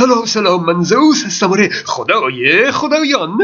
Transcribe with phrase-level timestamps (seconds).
[0.00, 1.50] سلام سلام من زوس هستم.
[1.50, 3.38] آره خدای خدایان.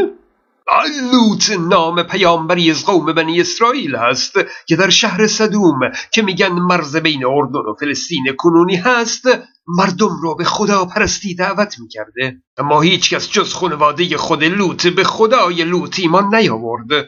[1.11, 4.33] لوط نام پیامبری از قوم بنی اسرائیل هست
[4.67, 5.79] که در شهر صدوم
[6.11, 9.25] که میگن مرز بین اردن و فلسطین کنونی هست
[9.67, 12.37] مردم را به خدا پرستی دعوت می‌کرده.
[12.57, 17.07] اما هیچ کس جز خانواده خود لوط به خدای لوط ایمان نیاورد.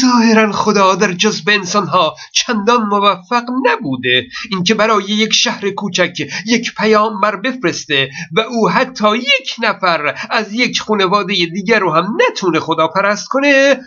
[0.00, 4.26] ظاهرا خدا در جذب انسانها چندان موفق نبوده.
[4.50, 10.80] اینکه برای یک شهر کوچک یک پیامبر بفرسته و او حتی یک نفر از یک
[10.80, 13.80] خانواده دیگر رو هم نتونه خدا پرست کنه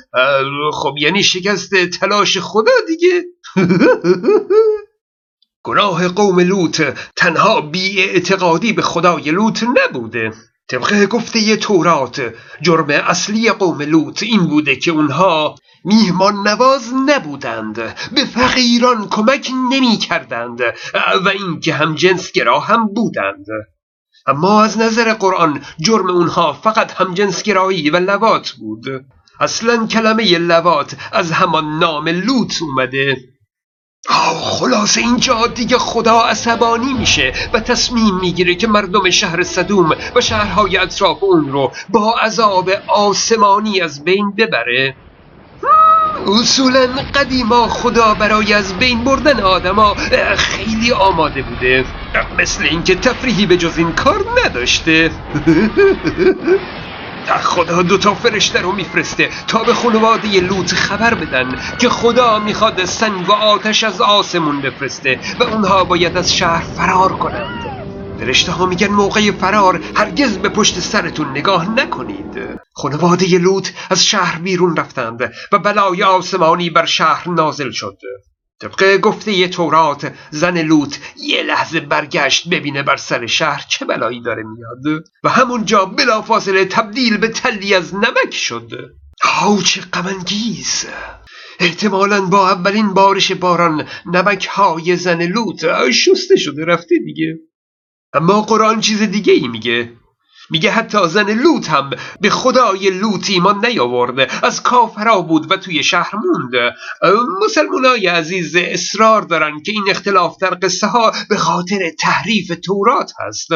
[0.74, 3.24] خب یعنی شکست تلاش خدا دیگه.
[5.64, 6.82] گناه قوم لوط
[7.16, 10.32] تنها بی اعتقادی به خدای لوط نبوده.
[10.68, 17.76] طبق گفته تورات جرم اصلی قوم لوط این بوده که اونها میهمان نواز نبودند
[18.16, 20.62] به فقیران کمک نمی کردند
[21.26, 23.46] و اینکه هم جنسگرا هم بودند.
[24.28, 29.06] اما از نظر قرآن جرم اونها فقط هم جنسگرایی و لوات بود.
[29.40, 33.35] اصلا کلمه لوات از همان نام لوط اومده.
[34.10, 40.78] خلاص اینجا دیگه خدا عصبانی میشه و تصمیم می‌گیره که مردم شهر صدوم و شهرهای
[40.78, 44.98] اطراف اون رو با عذاب آسمانی از بین ببره.
[46.28, 49.96] اصولا قدیما خدا برای از بین بردن آدما
[50.38, 51.86] خیلی آماده بوده.
[52.40, 55.12] مثل اینکه تفریحی به جز این کار نداشته.
[57.34, 63.30] خدا دوتا فرشته رو میفرسته تا به خانواده لوط خبر بدن که خدا می‌خواد سنگ
[63.30, 67.86] و آتش از آسمون بفرسته و اونها باید از شهر فرار کنند.
[68.20, 72.60] فرشته ها میگن موقع فرار هرگز به پشت سرتون نگاه نکنید.
[72.74, 77.98] خانواده لوط از شهر بیرون رفتند و بلای آسمانی بر شهر نازل شد.
[78.62, 84.44] طبق گفته تورات زن لوط یه لحظه برگشت ببینه بر سر شهر چه بلایی داره
[84.44, 85.04] میاد.
[85.24, 88.72] و همونجا بلافاصله تبدیل به تلی از نمک شد.
[89.42, 90.86] آو چه غمانگیز!
[91.60, 97.40] احتمالا با اولین بارش باران نمک های زن لوط شسته شده رفته دیگه.
[98.14, 99.94] اما قرآن چیز دیگه ای میگه.
[100.50, 101.90] میگه حتی زن لوط هم
[102.22, 106.74] به خدای لوط ایمان نیاورده از کافرا بود و توی شهر موند.
[107.46, 113.48] مسلمانای عزیز اصرار دارن که این اختلاف در قصه ها به خاطر تحریف تورات هست.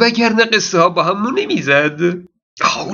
[0.00, 2.00] وگرنه قصه ها با همون نمی‌زد.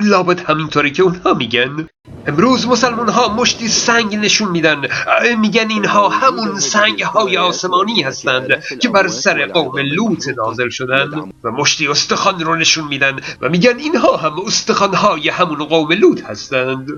[0.03, 1.89] لابد همینطوری که اونها میگن.
[2.27, 4.83] امروز مسلمان ها مشتی سنگ نشون میدن.
[5.39, 11.51] میگن اینها همون سنگ های آسمانی هستند که بر سر قوم لوط نازل شدن و
[11.51, 16.89] مشتی استخوان رو نشون میدن و میگن اینها هم استخوان های همون قوم لوط هستند.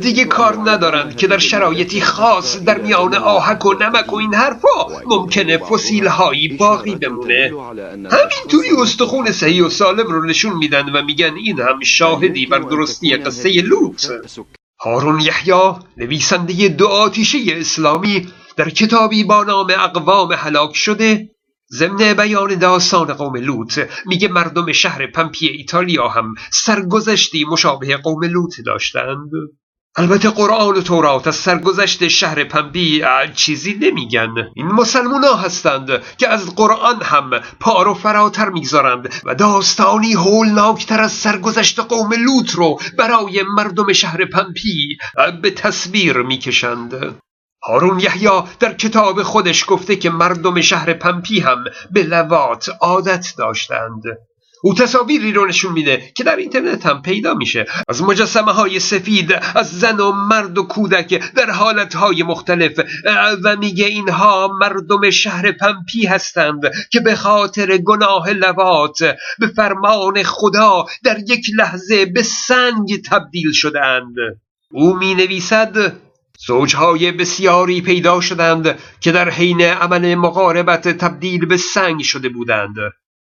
[0.00, 4.88] دیگه کار ندارند که در شرایطی خاص در میان آهک و نمک و این حرفا
[5.06, 7.52] ممکنه فسیل هایی باقی بمونه.
[7.88, 13.16] همینطوری استخون صحیح و سالم رو نشون میدن و میگن این هم شاهدی بر درستی
[13.16, 14.06] قصه لوط.
[14.86, 21.30] هارون یحیی نویسنده دو آتیشه اسلامی در کتابی با نام اقوام هلاک شده
[21.70, 23.78] ضمن بیان داستان قوم لوط.
[24.06, 29.30] میگه مردم شهر پمپی ایتالیا هم سرگذشتی مشابه قوم لوط داشتند.
[29.98, 34.34] البته قرآن و تورات از سرگذشت شهر پنبی چیزی نمیگن.
[34.54, 37.30] این مسلمونا هستند که از قرآن هم
[37.60, 44.96] پارو فراتر می‌گذارند و داستانی هولناکتر از سرگذشت قوم لوط رو برای مردم شهر پنپی
[45.42, 47.20] به تصویر می‌کشند.
[47.66, 54.02] هارون یحیی در کتاب خودش گفته که مردم شهر پمپی هم به لوات عادت داشتند.
[54.62, 57.66] او تصاویری رو نشون میده که در اینترنت هم پیدا میشه.
[57.88, 62.80] از مجسمه های سفید از زن و مرد و کودک در حالت های مختلف.
[63.44, 66.60] و میگه اینها مردم شهر پمپی هستند
[66.92, 68.98] که به خاطر گناه لوات
[69.38, 74.14] به فرمان خدا در یک لحظه به سنگ تبدیل شدند
[74.70, 75.96] او می نویسد
[76.46, 82.76] زوجهای بسیاری پیدا شدند که در حین عمل مقاربت تبدیل به سنگ شده بودند.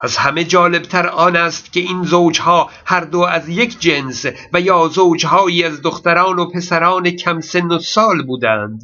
[0.02, 4.88] از همه جالبتر آن است که این زوجها هر دو از یک جنس و یا
[4.88, 8.80] زوجهایی از دختران و پسران کم سن و سال بودند.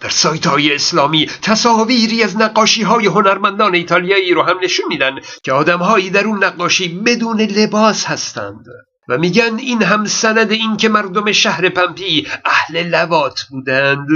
[0.00, 5.52] در سایت های اسلامی تصاویری از نقاشی های هنرمندان ایتالیایی رو هم نشون میدن که
[5.52, 8.64] آدمهایی در اون نقاشی بدون لباس هستند.
[9.08, 14.08] و میگن این هم سند این که مردم شهر پمپی اهل لوات بودند.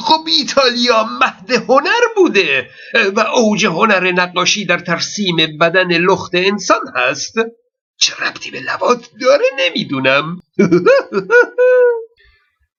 [0.00, 2.70] خب ایتالیا مهد هنر بوده
[3.16, 7.34] و اوج هنر نقاشی در ترسیم بدن لخت انسان هست.
[8.00, 10.38] چه ربطی به لوات داره نمی‌دونم.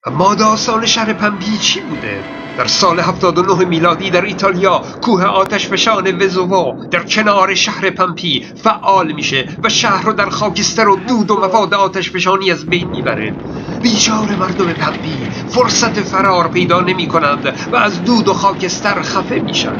[0.06, 6.22] اما داستان شهر پمپی چی بوده؟ در سال 79 میلادی در ایتالیا کوه آتش فشان
[6.22, 11.38] وزووا در کنار شهر پمپی فعال میشه و شهر رو در خاکستر و دود و
[11.38, 13.38] مواد آتش فشانی از بین می‌بره.
[13.82, 19.78] بیچاره مردم پمپی فرصت فرار پیدا نمی کنند و از دود و خاکستر خفه میشن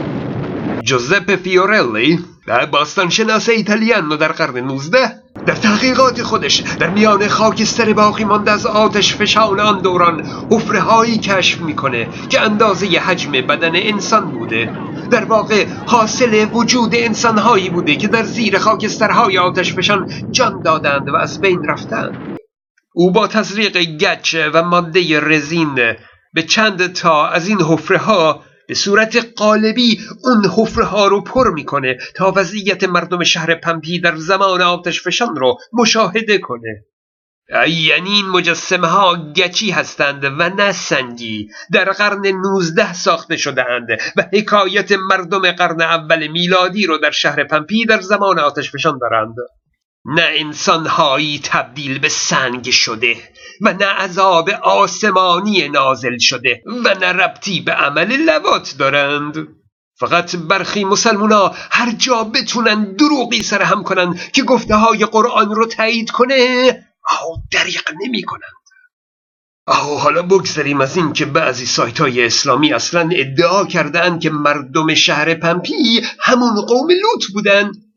[0.84, 2.20] جوزپ فیورلی
[2.72, 5.12] باستانشناس ایتالیانو در قرن 19
[5.46, 11.18] در تحقیقات خودش در میان خاکستر باقی مانده از آتش فشان آن دوران حفره هایی
[11.18, 14.74] کشف می‌کنه که اندازه حجم بدن انسان بوده.
[15.12, 21.10] در واقع حاصل وجود انسان هایی بوده که در زیر خاکسترهای آتش فشان جان دادند
[21.10, 22.39] و از بین رفتند.
[22.94, 25.96] او با تزریق گچ و ماده رزین
[26.34, 31.54] به چند تا از این حفره ها به صورت قالبی اون حفره ها رو پر
[31.54, 36.86] می‌کنه تا وضعیت مردم شهر پمپی در زمان آتش فشان رو مشاهده کنه.
[37.68, 41.50] یعنی این مجسمه ها گچی هستند و نه سنگی.
[41.74, 43.88] در قرن 19 ساخته شده اند
[44.18, 49.36] و حکایت مردم قرن اول میلادی رو در شهر پمپی در زمان آتش فشان دارند.
[50.16, 53.16] نه انسانهایی تبدیل به سنگ شده
[53.62, 59.48] و نه عذاب آسمانی نازل شده و نه ربطی به عمل لوات دارند.
[60.00, 65.66] فقط برخی مسلمونا هر جا بتونن دروغی سر هم کنن که گفته های قرآن رو
[65.66, 66.36] تایید کنه
[67.26, 68.54] او دریق نمی کنند
[69.68, 74.94] آه حالا بگذاریم از این که بعضی سایت های اسلامی اصلا ادعا کردن که مردم
[74.94, 77.89] شهر پمپی همون قوم لوط بودند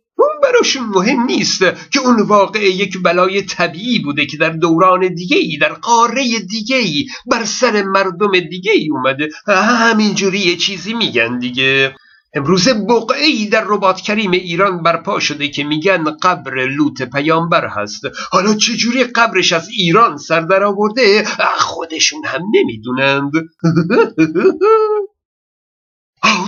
[0.42, 1.60] براشون مهم نیست
[1.90, 6.76] که اون واقع یک بلای طبیعی بوده که در دوران دیگه ای در قاره دیگه
[6.76, 11.94] ای بر سر مردم دیگه ای اومده همینجوری یه چیزی میگن دیگه.
[12.34, 18.02] امروز بقعی در ربات کریم ایران برپا شده که میگن قبر لوط پیامبر هست.
[18.30, 21.24] حالا چجوری قبرش از ایران سر در آورده؟
[21.58, 23.32] خودشون هم نمی‌دونند.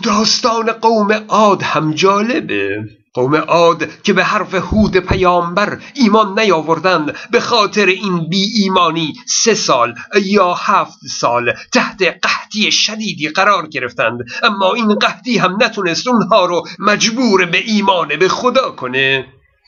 [0.05, 2.85] داستان قوم عاد هم جالبه.
[3.15, 9.55] قوم عاد که به حرف هود پیامبر ایمان نیاوردند به خاطر این بی ایمانی سه
[9.55, 9.95] سال
[10.25, 14.19] یا هفت سال تحت قحطی شدیدی قرار گرفتند.
[14.43, 19.27] اما این قحطی هم نتونست اونها رو مجبور به ایمان به خدا کنه.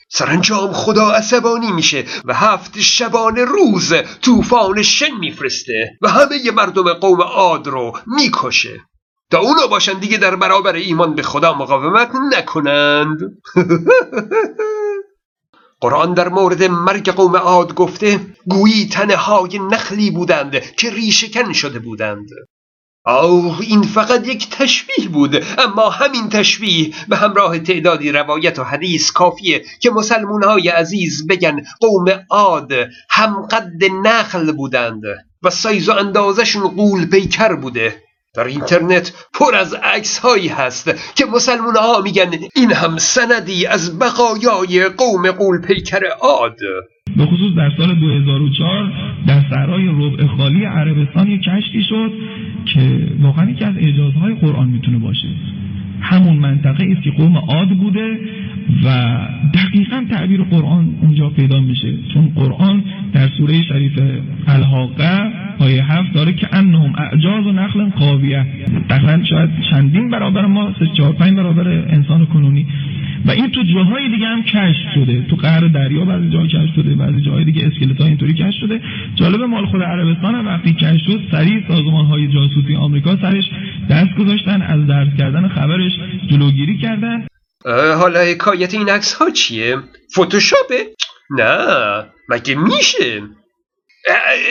[0.09, 7.21] سرانجام خدا عصبانی میشه و هفت شبانه روز طوفان شن میفرسته و همه مردم قوم
[7.21, 8.79] عاد رو می‌کشه.
[9.31, 13.19] تا اونا باشن دیگه در برابر ایمان به خدا مقاومت نکنند.
[15.81, 22.29] قرآن در مورد مرگ قوم عاد گفته گویی تنهای نخلی بودند که ریشکن شده بودند.
[23.05, 29.11] آه این فقط یک تشبیه بود اما همین تشبیه به همراه تعدادی روایت و حدیث
[29.11, 32.71] کافیه که مسلمون های عزیز بگن قوم عاد
[33.09, 35.01] همقد نخل بودند
[35.43, 38.06] و سایز و اندازشون قول پیکر بوده.
[38.37, 43.99] در اینترنت پر از عکس هایی هست که مسلمان ها میگن این هم سندی از
[43.99, 46.57] بقایای قوم قول پیکر عاد.
[47.17, 48.91] به خصوص در سال 2004
[49.27, 52.11] در صحرای ربع خالی عربستان یک کشتی شد
[52.73, 55.27] که واقعا یکی از اعجازهای قرآن می‌تونه باشه.
[56.01, 58.19] همون منطقه است که قوم عاد بوده
[58.83, 59.17] و
[59.53, 61.93] دقیقا تعبیر قرآن اونجا پیدا میشه.
[62.13, 62.83] چون قرآن
[63.13, 63.99] در سوره شریف
[64.47, 68.45] الحاقه آیه هفت داره که انهم اعجاز و نخل قاویه.
[68.89, 72.65] دقیقا شاید چندین برابر ما سه چهار پنج برابر انسان کنونی.
[73.25, 75.21] و این تو جاهای دیگه هم کشف شده.
[75.21, 78.81] تو قهر دریا بعضی جاها کشف شده بعضی جاهای دیگه اسکلت اینطوری کشف شده.
[79.15, 83.49] جالب مال خود عربستان هم وقتی کشف شد سریع سازمان های جاسوسی آمریکا سرش
[83.89, 85.91] دست گذاشتن از درس کردن خبرش
[86.27, 87.23] جلوگیری کردن.
[87.73, 89.77] حالا حکایت این عکس ها چیه؟
[90.13, 90.95] فتوشاپه؟
[91.29, 93.21] نه مگه میشه؟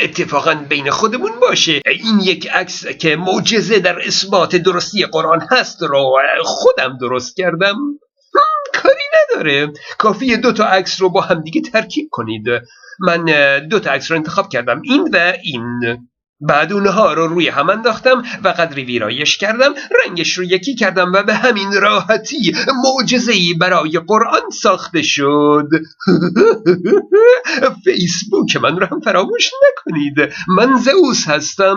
[0.02, 1.82] اتفاقا بین خودمون باشه.
[1.86, 7.76] این یک عکس که معجزه در اثبات درستی قرآن هست رو خودم درست کردم.
[8.74, 9.72] کاری نداره.
[9.98, 12.44] کافی دو تا عکس رو با همدیگه ترکیب کنید.
[13.00, 13.24] من
[13.68, 14.82] دو تا عکس رو انتخاب کردم.
[14.84, 16.08] این و این.
[16.40, 19.74] بعد اونها رو روی هم انداختم و قدری ویرایش کردم
[20.04, 25.68] رنگش رو یکی کردم و به همین راحتی معجزه‌ای برای قرآن ساخته شد.
[27.84, 30.32] فیسبوک من رو هم فراموش نکنید.
[30.48, 31.76] من زئوس هستم.